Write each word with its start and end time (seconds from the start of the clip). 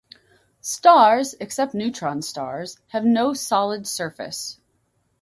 Stars, 0.63 1.35
except 1.39 1.75
neutron 1.75 2.23
stars, 2.23 2.79
have 2.87 3.05
no 3.05 3.35
solid 3.35 3.85
surface. 3.87 4.59